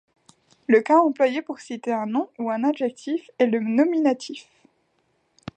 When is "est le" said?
3.37-3.59